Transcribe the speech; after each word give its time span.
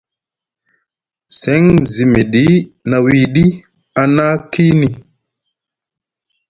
Seŋ 1.39 1.63
zi 1.91 2.03
miɗi 2.13 2.45
na 2.89 2.95
wiiɗi 3.05 3.43
a 3.99 4.03
na 4.15 4.25
kiini. 4.51 4.89